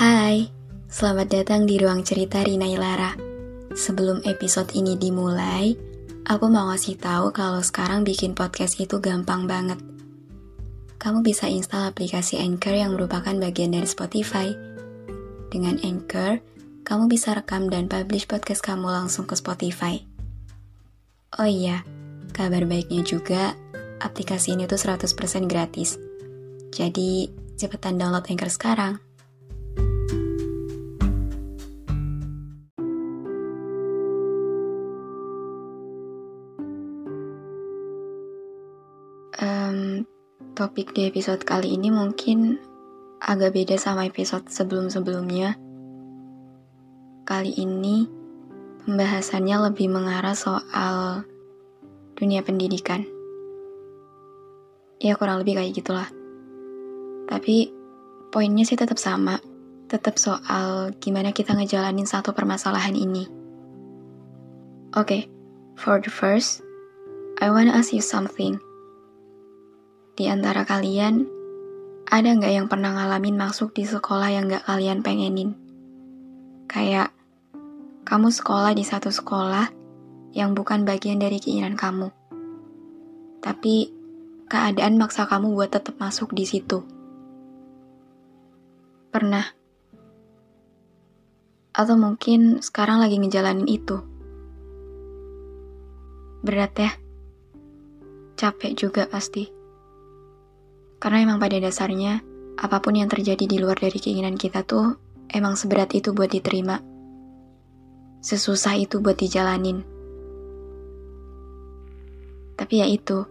Hai, 0.00 0.48
selamat 0.88 1.28
datang 1.28 1.68
di 1.68 1.76
ruang 1.76 2.00
cerita 2.00 2.40
Rina 2.40 2.64
Ilara. 2.64 3.12
Sebelum 3.76 4.24
episode 4.24 4.72
ini 4.72 4.96
dimulai, 4.96 5.76
aku 6.24 6.48
mau 6.48 6.72
ngasih 6.72 6.96
tahu 6.96 7.36
kalau 7.36 7.60
sekarang 7.60 8.00
bikin 8.00 8.32
podcast 8.32 8.80
itu 8.80 8.96
gampang 8.96 9.44
banget. 9.44 9.76
Kamu 10.96 11.20
bisa 11.20 11.52
install 11.52 11.92
aplikasi 11.92 12.40
Anchor 12.40 12.72
yang 12.72 12.96
merupakan 12.96 13.36
bagian 13.36 13.76
dari 13.76 13.84
Spotify. 13.84 14.48
Dengan 15.52 15.76
Anchor, 15.84 16.40
kamu 16.80 17.04
bisa 17.04 17.36
rekam 17.36 17.68
dan 17.68 17.84
publish 17.84 18.24
podcast 18.24 18.64
kamu 18.64 18.88
langsung 18.88 19.28
ke 19.28 19.36
Spotify. 19.36 20.00
Oh 21.36 21.44
iya, 21.44 21.84
kabar 22.32 22.64
baiknya 22.64 23.04
juga, 23.04 23.52
aplikasi 24.00 24.56
ini 24.56 24.64
tuh 24.64 24.80
100% 24.80 25.12
gratis. 25.44 26.00
Jadi, 26.72 27.28
cepetan 27.60 28.00
download 28.00 28.24
Anchor 28.32 28.48
sekarang. 28.48 29.09
Topik 40.60 40.92
di 40.92 41.08
episode 41.08 41.40
kali 41.40 41.72
ini 41.72 41.88
mungkin 41.88 42.60
agak 43.16 43.56
beda 43.56 43.80
sama 43.80 44.04
episode 44.04 44.44
sebelum-sebelumnya. 44.52 45.56
Kali 47.24 47.56
ini 47.56 48.04
pembahasannya 48.84 49.56
lebih 49.72 49.88
mengarah 49.88 50.36
soal 50.36 51.24
dunia 52.12 52.44
pendidikan. 52.44 53.08
Ya 55.00 55.16
kurang 55.16 55.40
lebih 55.40 55.56
kayak 55.56 55.80
gitulah. 55.80 56.08
Tapi 57.24 57.72
poinnya 58.28 58.68
sih 58.68 58.76
tetap 58.76 59.00
sama. 59.00 59.40
Tetap 59.88 60.20
soal 60.20 60.92
gimana 61.00 61.32
kita 61.32 61.56
ngejalanin 61.56 62.04
satu 62.04 62.36
permasalahan 62.36 63.00
ini. 63.00 63.24
Oke, 64.92 65.08
okay, 65.08 65.22
for 65.80 66.04
the 66.04 66.12
first, 66.12 66.60
I 67.40 67.48
wanna 67.48 67.72
ask 67.72 67.96
you 67.96 68.04
something. 68.04 68.60
Di 70.18 70.26
antara 70.26 70.66
kalian, 70.66 71.26
ada 72.10 72.26
nggak 72.34 72.50
yang 72.50 72.66
pernah 72.66 72.90
ngalamin 72.90 73.38
masuk 73.38 73.70
di 73.70 73.86
sekolah 73.86 74.34
yang 74.34 74.50
nggak 74.50 74.66
kalian 74.66 75.06
pengenin? 75.06 75.54
Kayak, 76.66 77.14
kamu 78.02 78.34
sekolah 78.34 78.74
di 78.74 78.82
satu 78.82 79.14
sekolah 79.14 79.70
yang 80.34 80.58
bukan 80.58 80.82
bagian 80.82 81.22
dari 81.22 81.38
keinginan 81.38 81.78
kamu. 81.78 82.10
Tapi, 83.38 83.94
keadaan 84.50 84.98
maksa 84.98 85.30
kamu 85.30 85.54
buat 85.54 85.70
tetap 85.70 85.94
masuk 86.02 86.34
di 86.34 86.42
situ. 86.42 86.82
Pernah. 89.14 89.46
Atau 91.70 91.94
mungkin 91.94 92.58
sekarang 92.58 92.98
lagi 92.98 93.22
ngejalanin 93.22 93.70
itu. 93.70 94.02
Berat 96.42 96.74
ya? 96.74 96.90
Capek 98.34 98.74
juga 98.74 99.06
pasti. 99.06 99.59
Karena 101.00 101.24
emang 101.24 101.40
pada 101.40 101.56
dasarnya, 101.56 102.20
apa 102.60 102.76
pun 102.84 102.92
yang 102.92 103.08
terjadi 103.08 103.48
di 103.48 103.56
luar 103.56 103.80
dari 103.80 103.96
keinginan 103.96 104.36
kita 104.36 104.68
tuh 104.68 105.00
emang 105.32 105.56
seberat 105.56 105.96
itu 105.96 106.12
buat 106.12 106.28
diterima. 106.28 106.76
Sesusah 108.20 108.76
itu 108.76 109.00
buat 109.00 109.16
dijalanin. 109.16 109.80
Tapi 112.60 112.84
ya 112.84 112.84
itu, 112.84 113.24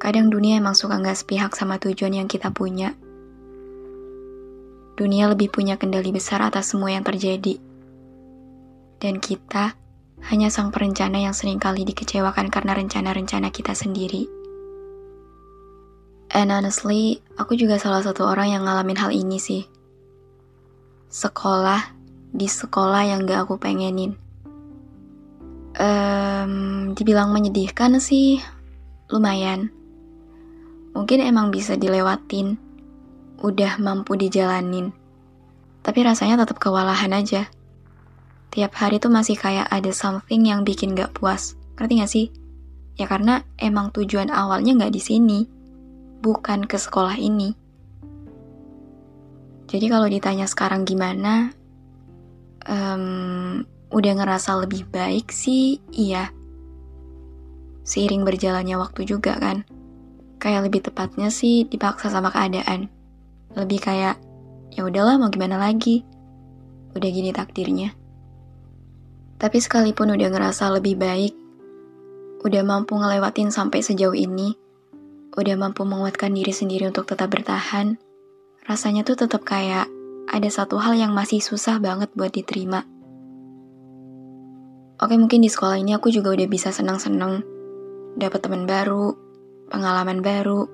kadang 0.00 0.32
dunia 0.32 0.56
emang 0.56 0.72
suka 0.72 0.96
nggak 0.96 1.20
sepihak 1.20 1.52
sama 1.52 1.76
tujuan 1.76 2.16
yang 2.16 2.28
kita 2.32 2.48
punya. 2.48 2.96
Dunia 4.96 5.28
lebih 5.28 5.52
punya 5.52 5.76
kendali 5.76 6.08
besar 6.08 6.40
atas 6.40 6.72
semua 6.72 6.96
yang 6.96 7.04
terjadi. 7.04 7.60
Dan 8.96 9.20
kita 9.20 9.76
hanya 10.32 10.48
sang 10.48 10.72
perencana 10.72 11.20
yang 11.20 11.36
sering 11.36 11.60
kali 11.60 11.84
dikecewakan 11.84 12.48
karena 12.48 12.72
rencana-rencana 12.72 13.52
kita 13.52 13.76
sendiri. 13.76 14.35
And 16.36 16.52
honestly, 16.52 17.24
aku 17.40 17.56
juga 17.56 17.80
salah 17.80 18.04
satu 18.04 18.28
orang 18.28 18.52
yang 18.52 18.68
ngalamin 18.68 19.00
hal 19.00 19.08
ini 19.08 19.40
sih. 19.40 19.64
Sekolah 21.08 21.96
di 22.28 22.44
sekolah 22.44 23.08
yang 23.08 23.24
gak 23.24 23.48
aku 23.48 23.56
pengenin. 23.56 24.12
Um, 25.80 26.92
dibilang 26.92 27.32
menyedihkan 27.32 27.96
sih, 28.04 28.44
lumayan. 29.08 29.72
Mungkin 30.92 31.24
emang 31.24 31.48
bisa 31.48 31.72
dilewatin, 31.72 32.60
udah 33.40 33.80
mampu 33.80 34.20
dijalanin. 34.20 34.92
Tapi 35.80 36.04
rasanya 36.04 36.44
tetap 36.44 36.60
kewalahan 36.60 37.16
aja. 37.16 37.48
Tiap 38.52 38.76
hari 38.76 39.00
tuh 39.00 39.08
masih 39.08 39.40
kayak 39.40 39.72
ada 39.72 39.88
something 39.88 40.44
yang 40.44 40.68
bikin 40.68 40.92
gak 40.92 41.16
puas. 41.16 41.56
Ngerti 41.80 41.92
gak 41.96 42.12
sih? 42.12 42.26
Ya 43.00 43.08
karena 43.08 43.40
emang 43.56 43.88
tujuan 43.96 44.28
awalnya 44.28 44.76
gak 44.84 44.92
di 44.92 45.00
sini 45.00 45.55
bukan 46.26 46.66
ke 46.66 46.74
sekolah 46.74 47.14
ini. 47.14 47.54
Jadi 49.70 49.86
kalau 49.86 50.10
ditanya 50.10 50.50
sekarang 50.50 50.82
gimana, 50.82 51.54
um, 52.66 53.62
udah 53.94 54.12
ngerasa 54.18 54.58
lebih 54.58 54.90
baik 54.90 55.30
sih, 55.30 55.78
iya. 55.94 56.34
Seiring 57.86 58.26
berjalannya 58.26 58.74
waktu 58.74 59.06
juga 59.06 59.38
kan. 59.38 59.62
Kayak 60.42 60.66
lebih 60.66 60.90
tepatnya 60.90 61.30
sih 61.30 61.62
dipaksa 61.70 62.10
sama 62.10 62.34
keadaan. 62.34 62.90
Lebih 63.54 63.78
kayak, 63.78 64.18
ya 64.74 64.82
udahlah 64.82 65.22
mau 65.22 65.30
gimana 65.30 65.62
lagi. 65.62 66.02
Udah 66.98 67.10
gini 67.10 67.30
takdirnya. 67.30 67.94
Tapi 69.38 69.62
sekalipun 69.62 70.10
udah 70.10 70.28
ngerasa 70.32 70.74
lebih 70.74 70.98
baik, 70.98 71.34
udah 72.42 72.62
mampu 72.64 72.96
ngelewatin 72.96 73.52
sampai 73.52 73.84
sejauh 73.84 74.16
ini, 74.16 74.56
udah 75.36 75.54
mampu 75.60 75.84
menguatkan 75.84 76.32
diri 76.32 76.50
sendiri 76.50 76.88
untuk 76.88 77.04
tetap 77.04 77.28
bertahan, 77.28 78.00
rasanya 78.64 79.04
tuh 79.04 79.20
tetap 79.20 79.44
kayak 79.44 79.86
ada 80.26 80.48
satu 80.48 80.80
hal 80.80 80.96
yang 80.96 81.12
masih 81.12 81.38
susah 81.44 81.78
banget 81.78 82.10
buat 82.16 82.32
diterima. 82.32 82.82
Oke, 84.96 85.12
mungkin 85.20 85.44
di 85.44 85.52
sekolah 85.52 85.76
ini 85.76 85.92
aku 85.92 86.08
juga 86.08 86.32
udah 86.32 86.48
bisa 86.48 86.72
senang-senang, 86.72 87.44
dapat 88.16 88.40
teman 88.40 88.64
baru, 88.64 89.12
pengalaman 89.68 90.24
baru, 90.24 90.64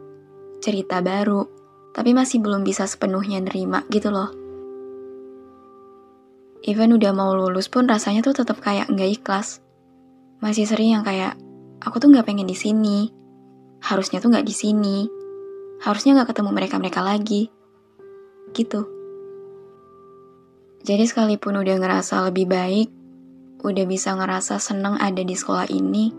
cerita 0.62 1.02
baru, 1.02 1.42
tapi 1.90 2.14
masih 2.14 2.38
belum 2.38 2.62
bisa 2.62 2.86
sepenuhnya 2.86 3.42
nerima 3.42 3.82
gitu 3.90 4.14
loh. 4.14 4.30
Even 6.62 6.94
udah 6.94 7.10
mau 7.10 7.34
lulus 7.34 7.66
pun 7.66 7.90
rasanya 7.90 8.22
tuh 8.22 8.38
tetap 8.38 8.62
kayak 8.62 8.86
nggak 8.86 9.18
ikhlas. 9.18 9.58
Masih 10.38 10.70
sering 10.70 10.94
yang 10.94 11.02
kayak, 11.02 11.34
aku 11.82 11.98
tuh 11.98 12.14
nggak 12.14 12.22
pengen 12.22 12.46
di 12.46 12.54
sini, 12.54 13.10
harusnya 13.82 14.22
tuh 14.22 14.30
nggak 14.30 14.46
di 14.46 14.54
sini. 14.54 14.98
Harusnya 15.82 16.14
nggak 16.14 16.30
ketemu 16.30 16.50
mereka-mereka 16.54 17.02
lagi. 17.02 17.50
Gitu. 18.54 18.86
Jadi 20.82 21.04
sekalipun 21.06 21.58
udah 21.58 21.78
ngerasa 21.78 22.26
lebih 22.26 22.50
baik, 22.50 22.90
udah 23.62 23.86
bisa 23.86 24.18
ngerasa 24.18 24.58
seneng 24.58 24.98
ada 24.98 25.22
di 25.22 25.34
sekolah 25.38 25.70
ini, 25.70 26.10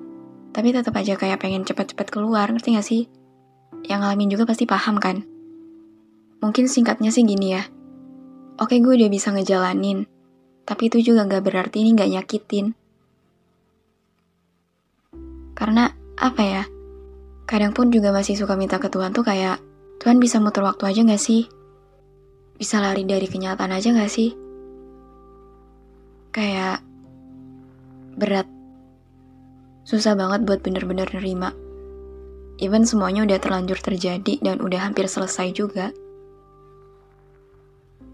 tapi 0.55 0.71
tetap 0.71 0.95
aja 0.95 1.19
kayak 1.19 1.43
pengen 1.43 1.67
cepet-cepet 1.67 2.07
keluar, 2.07 2.47
ngerti 2.47 2.79
gak 2.79 2.87
sih? 2.87 3.03
Yang 3.83 3.99
ngalamin 3.99 4.31
juga 4.31 4.47
pasti 4.47 4.63
paham 4.63 5.03
kan? 5.03 5.27
Mungkin 6.39 6.71
singkatnya 6.71 7.11
sih 7.11 7.27
gini 7.27 7.51
ya. 7.51 7.63
Oke 8.55 8.79
gue 8.79 8.95
udah 8.95 9.11
bisa 9.11 9.35
ngejalanin, 9.35 10.07
tapi 10.63 10.87
itu 10.87 11.11
juga 11.11 11.27
gak 11.27 11.43
berarti 11.43 11.83
ini 11.83 11.99
gak 11.99 12.11
nyakitin. 12.15 12.65
Karena 15.59 15.91
apa 16.15 16.41
ya? 16.41 16.63
Kadang 17.43 17.75
pun 17.75 17.91
juga 17.91 18.15
masih 18.15 18.39
suka 18.39 18.55
minta 18.55 18.79
ke 18.79 18.87
Tuhan 18.87 19.11
tuh 19.11 19.27
kayak, 19.27 19.59
Tuhan 19.99 20.17
bisa 20.19 20.39
muter 20.39 20.63
waktu 20.63 20.83
aja 20.89 20.99
gak 21.03 21.21
sih? 21.21 21.47
Bisa 22.55 22.79
lari 22.79 23.03
dari 23.03 23.27
kenyataan 23.27 23.71
aja 23.75 23.91
gak 23.91 24.11
sih? 24.11 24.31
Kayak 26.31 26.81
berat. 28.15 28.47
Susah 29.83 30.15
banget 30.15 30.47
buat 30.47 30.63
bener-bener 30.63 31.09
nerima. 31.11 31.51
Even 32.61 32.87
semuanya 32.87 33.27
udah 33.27 33.39
terlanjur 33.41 33.77
terjadi 33.81 34.39
dan 34.39 34.63
udah 34.63 34.89
hampir 34.89 35.09
selesai 35.09 35.51
juga. 35.51 35.91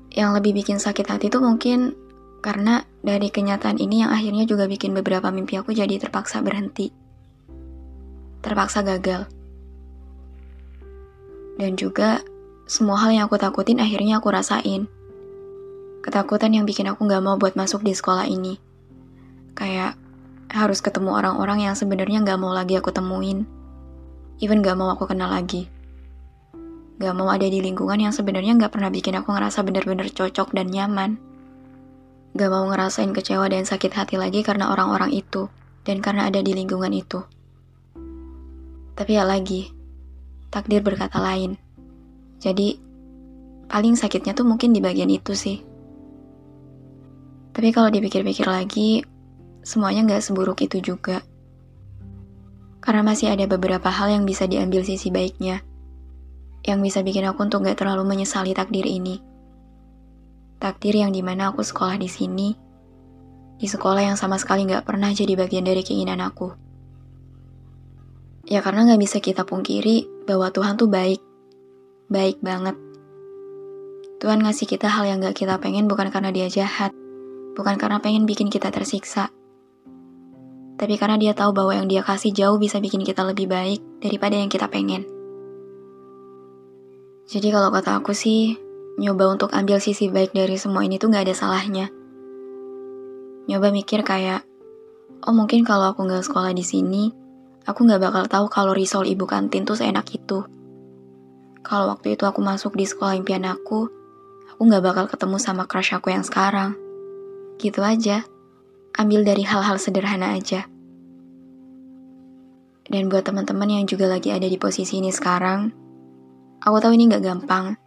Yang 0.10 0.30
lebih 0.42 0.52
bikin 0.64 0.82
sakit 0.82 1.06
hati 1.06 1.30
tuh 1.30 1.46
mungkin 1.46 1.94
karena 2.42 2.82
dari 3.04 3.30
kenyataan 3.30 3.78
ini 3.78 4.04
yang 4.04 4.12
akhirnya 4.12 4.48
juga 4.50 4.66
bikin 4.66 4.96
beberapa 4.96 5.30
mimpi 5.30 5.60
aku 5.60 5.75
jadi 5.75 6.02
terpaksa 6.02 6.42
berhenti. 6.42 6.99
Terpaksa 8.39 8.80
gagal. 8.88 9.27
Dan 11.59 11.75
juga 11.75 12.24
semua 12.69 12.95
hal 13.03 13.12
yang 13.12 13.27
aku 13.27 13.36
takutin 13.36 13.83
akhirnya 13.83 14.24
aku 14.24 14.31
rasain. 14.31 14.88
Ketakutan 16.00 16.56
yang 16.56 16.63
bikin 16.63 16.88
aku 16.88 17.03
gak 17.03 17.19
mau 17.19 17.36
buat 17.36 17.59
masuk 17.59 17.83
di 17.83 17.91
sekolah 17.91 18.30
ini. 18.31 18.56
Kayak 19.59 20.00
harus 20.47 20.80
ketemu 20.80 21.19
orang-orang 21.19 21.68
yang 21.68 21.75
sebenarnya 21.75 22.24
gak 22.24 22.39
mau 22.39 22.56
lagi 22.56 22.80
aku 22.80 22.95
temuin. 22.95 23.44
Even 24.39 24.63
gak 24.63 24.80
mau 24.80 24.88
aku 24.95 25.03
kenal 25.03 25.27
lagi. 25.27 25.68
Gak 26.95 27.12
mau 27.12 27.27
ada 27.27 27.44
di 27.44 27.59
lingkungan 27.59 28.00
yang 28.00 28.15
sebenarnya 28.15 28.56
gak 28.56 28.71
pernah 28.71 28.88
bikin 28.88 29.19
aku 29.19 29.36
ngerasa 29.36 29.59
bener-bener 29.68 30.07
cocok 30.07 30.56
dan 30.56 30.71
nyaman. 30.71 31.19
Gak 32.39 32.47
mau 32.47 32.63
ngerasain 32.71 33.12
kecewa 33.12 33.51
dan 33.51 33.68
sakit 33.68 33.91
hati 33.91 34.15
lagi 34.15 34.47
karena 34.47 34.71
orang-orang 34.71 35.12
itu. 35.12 35.51
Dan 35.83 36.00
karena 36.00 36.31
ada 36.31 36.39
di 36.39 36.56
lingkungan 36.56 36.95
itu. 36.95 37.25
Tapi 39.00 39.16
ya 39.16 39.24
lagi, 39.24 39.72
takdir 40.51 40.84
berkata 40.84 41.24
lain. 41.24 41.56
Jadi, 42.44 42.75
paling 43.72 43.96
sakitnya 43.96 44.36
tuh 44.36 44.44
mungkin 44.44 44.75
di 44.75 44.84
bagian 44.84 45.07
itu 45.07 45.31
sih. 45.31 45.63
Tapi 47.56 47.72
kalau 47.72 47.88
dipikir-pikir 47.88 48.44
lagi, 48.44 49.07
semuanya 49.63 50.04
nggak 50.04 50.19
seburuk 50.19 50.60
itu 50.60 50.84
juga. 50.84 51.24
Karena 52.84 53.00
masih 53.00 53.31
ada 53.31 53.48
beberapa 53.48 53.88
hal 53.88 54.12
yang 54.12 54.28
bisa 54.28 54.51
diambil 54.51 54.84
sisi 54.84 55.07
baiknya, 55.07 55.63
yang 56.68 56.84
bisa 56.84 57.00
bikin 57.00 57.24
aku 57.24 57.48
untuk 57.48 57.63
nggak 57.63 57.80
terlalu 57.80 58.04
menyesali 58.04 58.51
takdir 58.51 58.84
ini. 58.84 59.24
Takdir 60.60 61.00
yang 61.00 61.16
di 61.16 61.24
mana 61.24 61.56
aku 61.56 61.63
sekolah 61.63 61.96
di 61.96 62.12
sini, 62.12 62.51
di 63.56 63.68
sekolah 63.68 64.12
yang 64.12 64.19
sama 64.19 64.36
sekali 64.36 64.68
nggak 64.68 64.84
pernah 64.84 65.07
jadi 65.16 65.40
bagian 65.40 65.63
dari 65.63 65.88
keinginan 65.88 66.19
aku. 66.19 66.69
Ya 68.50 68.66
karena 68.66 68.90
nggak 68.90 69.01
bisa 69.01 69.18
kita 69.22 69.46
pungkiri 69.46 70.10
bahwa 70.25 70.50
Tuhan 70.50 70.74
tuh 70.74 70.90
baik, 70.90 71.22
baik 72.10 72.42
banget. 72.42 72.74
Tuhan 74.19 74.42
ngasih 74.42 74.66
kita 74.66 74.92
hal 74.92 75.07
yang 75.07 75.24
gak 75.24 75.38
kita 75.38 75.56
pengen 75.63 75.88
bukan 75.88 76.12
karena 76.12 76.34
dia 76.36 76.51
jahat, 76.51 76.92
bukan 77.56 77.80
karena 77.80 78.04
pengen 78.04 78.28
bikin 78.28 78.51
kita 78.51 78.68
tersiksa, 78.68 79.31
tapi 80.80 80.96
karena 80.96 81.19
dia 81.19 81.36
tahu 81.36 81.51
bahwa 81.51 81.75
yang 81.75 81.92
dia 81.92 82.00
kasih 82.00 82.31
jauh 82.31 82.56
bisa 82.56 82.80
bikin 82.80 83.04
kita 83.04 83.28
lebih 83.28 83.51
baik 83.51 83.84
daripada 84.00 84.40
yang 84.40 84.48
kita 84.48 84.72
pengen. 84.72 85.04
Jadi 87.28 87.51
kalau 87.51 87.68
kata 87.68 88.00
aku 88.00 88.16
sih, 88.16 88.56
nyoba 88.96 89.28
untuk 89.36 89.51
ambil 89.51 89.84
sisi 89.84 90.07
baik 90.07 90.31
dari 90.31 90.56
semua 90.56 90.88
ini 90.88 90.96
tuh 90.96 91.12
gak 91.12 91.28
ada 91.28 91.36
salahnya. 91.36 91.92
Nyoba 93.51 93.75
mikir 93.75 94.07
kayak, 94.07 94.48
oh 95.28 95.36
mungkin 95.36 95.68
kalau 95.68 95.92
aku 95.92 96.07
gak 96.07 96.24
sekolah 96.24 96.56
di 96.56 96.63
sini, 96.63 97.12
aku 97.69 97.86
gak 97.86 98.01
bakal 98.01 98.25
tahu 98.25 98.45
kalau 98.50 98.74
risol 98.74 99.06
ibu 99.06 99.30
kantin 99.30 99.62
tuh 99.62 99.77
seenak 99.77 100.10
itu. 100.10 100.42
Kalau 101.62 101.94
waktu 101.94 102.18
itu 102.18 102.25
aku 102.25 102.42
masuk 102.42 102.74
di 102.74 102.89
sekolah 102.89 103.13
impian 103.13 103.45
aku, 103.45 103.86
aku 104.50 104.62
gak 104.66 104.81
bakal 104.81 105.06
ketemu 105.06 105.38
sama 105.38 105.69
crush 105.69 105.94
aku 105.94 106.10
yang 106.10 106.25
sekarang. 106.25 106.74
Gitu 107.62 107.86
aja 107.86 108.25
ambil 108.98 109.21
dari 109.21 109.45
hal-hal 109.45 109.77
sederhana 109.77 110.33
aja. 110.33 110.66
Dan 112.89 113.06
buat 113.06 113.21
teman-teman 113.21 113.69
yang 113.69 113.86
juga 113.86 114.10
lagi 114.10 114.33
ada 114.33 114.50
di 114.50 114.57
posisi 114.57 114.98
ini 114.98 115.13
sekarang, 115.13 115.69
aku 116.65 116.77
tahu 116.81 116.98
ini 116.98 117.06
gak 117.06 117.22
gampang. 117.22 117.77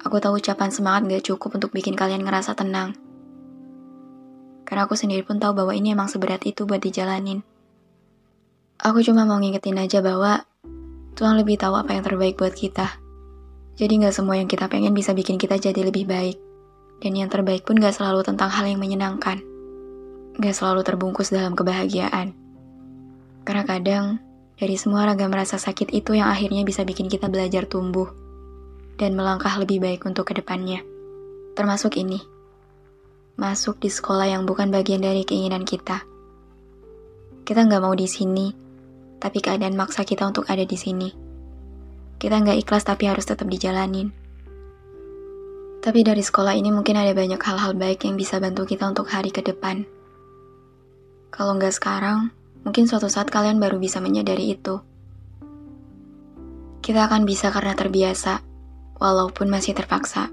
Aku 0.00 0.16
tahu 0.24 0.40
ucapan 0.40 0.72
semangat 0.72 1.04
gak 1.04 1.24
cukup 1.28 1.60
untuk 1.60 1.76
bikin 1.76 1.92
kalian 1.92 2.24
ngerasa 2.24 2.56
tenang. 2.56 2.96
Karena 4.64 4.88
aku 4.88 4.96
sendiri 4.96 5.20
pun 5.20 5.36
tahu 5.36 5.52
bahwa 5.52 5.76
ini 5.76 5.92
emang 5.92 6.08
seberat 6.08 6.48
itu 6.48 6.64
buat 6.64 6.80
dijalanin. 6.80 7.44
Aku 8.80 9.00
cuma 9.00 9.24
mau 9.24 9.40
ngingetin 9.40 9.80
aja 9.80 10.04
bahwa 10.04 10.44
Tuhan 11.16 11.40
lebih 11.40 11.56
tahu 11.56 11.76
apa 11.76 11.96
yang 11.96 12.04
terbaik 12.04 12.36
buat 12.36 12.52
kita. 12.52 13.00
Jadi 13.76 14.04
gak 14.04 14.16
semua 14.16 14.36
yang 14.40 14.48
kita 14.48 14.68
pengen 14.68 14.92
bisa 14.92 15.12
bikin 15.12 15.40
kita 15.40 15.56
jadi 15.56 15.84
lebih 15.84 16.04
baik. 16.08 16.36
Dan 17.00 17.16
yang 17.16 17.28
terbaik 17.28 17.64
pun 17.64 17.76
gak 17.76 17.96
selalu 17.96 18.24
tentang 18.24 18.48
hal 18.48 18.64
yang 18.68 18.80
menyenangkan 18.80 19.56
gak 20.36 20.52
selalu 20.52 20.84
terbungkus 20.84 21.32
dalam 21.32 21.56
kebahagiaan. 21.56 22.36
Karena 23.46 23.64
kadang, 23.64 24.20
dari 24.60 24.76
semua 24.76 25.08
ragam 25.08 25.32
rasa 25.32 25.56
sakit 25.56 25.92
itu 25.92 26.16
yang 26.16 26.28
akhirnya 26.28 26.64
bisa 26.64 26.84
bikin 26.84 27.08
kita 27.08 27.28
belajar 27.32 27.64
tumbuh 27.64 28.12
dan 29.00 29.16
melangkah 29.16 29.52
lebih 29.56 29.80
baik 29.80 30.04
untuk 30.04 30.28
ke 30.28 30.36
depannya. 30.36 30.84
Termasuk 31.56 31.96
ini, 31.96 32.20
masuk 33.40 33.80
di 33.80 33.88
sekolah 33.88 34.28
yang 34.28 34.44
bukan 34.44 34.68
bagian 34.68 35.00
dari 35.00 35.24
keinginan 35.24 35.64
kita. 35.64 36.04
Kita 37.46 37.60
nggak 37.64 37.80
mau 37.80 37.96
di 37.96 38.08
sini, 38.08 38.65
tapi 39.18 39.40
keadaan 39.40 39.74
maksa 39.74 40.04
kita 40.04 40.24
untuk 40.28 40.48
ada 40.48 40.62
di 40.62 40.76
sini. 40.78 41.10
Kita 42.16 42.40
nggak 42.40 42.58
ikhlas 42.64 42.84
tapi 42.88 43.08
harus 43.08 43.28
tetap 43.28 43.48
dijalanin. 43.48 44.12
Tapi 45.84 46.02
dari 46.02 46.24
sekolah 46.24 46.56
ini 46.56 46.74
mungkin 46.74 46.98
ada 46.98 47.14
banyak 47.14 47.38
hal-hal 47.38 47.72
baik 47.78 48.08
yang 48.08 48.18
bisa 48.18 48.42
bantu 48.42 48.66
kita 48.66 48.88
untuk 48.90 49.06
hari 49.06 49.30
ke 49.30 49.44
depan. 49.44 49.86
Kalau 51.30 51.54
nggak 51.54 51.76
sekarang, 51.76 52.32
mungkin 52.66 52.88
suatu 52.90 53.06
saat 53.06 53.30
kalian 53.30 53.60
baru 53.60 53.78
bisa 53.78 54.02
menyadari 54.02 54.56
itu. 54.56 54.82
Kita 56.82 57.06
akan 57.06 57.22
bisa 57.22 57.54
karena 57.54 57.76
terbiasa, 57.78 58.42
walaupun 58.98 59.46
masih 59.52 59.76
terpaksa. 59.76 60.32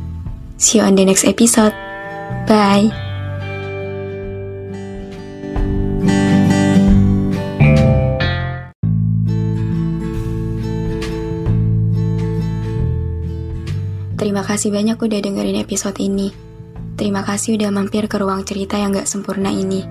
See 0.61 0.77
you 0.77 0.85
on 0.85 0.93
the 0.93 1.01
next 1.01 1.25
episode. 1.25 1.73
Bye. 2.45 2.93
Terima 14.21 14.45
kasih 14.45 14.69
banyak 14.69 15.01
udah 15.01 15.17
dengerin 15.17 15.57
episode 15.65 15.97
ini. 15.97 16.29
Terima 16.93 17.25
kasih 17.25 17.57
udah 17.57 17.73
mampir 17.73 18.05
ke 18.05 18.21
ruang 18.21 18.45
cerita 18.45 18.77
yang 18.77 18.93
gak 18.93 19.09
sempurna 19.09 19.49
ini. 19.49 19.81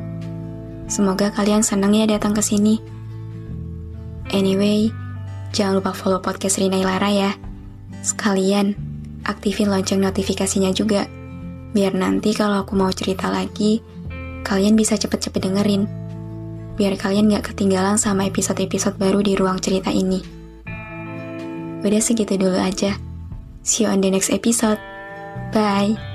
Semoga 0.86 1.34
kalian 1.34 1.66
senang 1.66 1.98
ya 1.98 2.06
datang 2.06 2.30
ke 2.30 2.46
sini. 2.46 2.78
Anyway, 4.30 4.94
jangan 5.50 5.82
lupa 5.82 5.90
follow 5.90 6.22
podcast 6.22 6.62
Rina 6.62 6.78
Ilara 6.78 7.10
ya. 7.10 7.34
Sekalian, 8.06 8.89
aktifin 9.24 9.68
lonceng 9.68 10.00
notifikasinya 10.02 10.70
juga. 10.72 11.06
Biar 11.70 11.94
nanti 11.94 12.34
kalau 12.34 12.66
aku 12.66 12.74
mau 12.74 12.90
cerita 12.90 13.30
lagi, 13.30 13.78
kalian 14.42 14.74
bisa 14.74 14.98
cepet-cepet 14.98 15.40
dengerin. 15.46 15.86
Biar 16.74 16.96
kalian 16.96 17.30
gak 17.30 17.52
ketinggalan 17.52 18.00
sama 18.00 18.26
episode-episode 18.26 18.96
baru 18.96 19.20
di 19.20 19.36
ruang 19.36 19.60
cerita 19.60 19.92
ini. 19.92 20.20
Udah 21.80 22.00
segitu 22.00 22.36
dulu 22.36 22.56
aja. 22.56 22.96
See 23.60 23.84
you 23.84 23.92
on 23.92 24.00
the 24.00 24.10
next 24.10 24.32
episode. 24.32 24.80
Bye. 25.52 26.09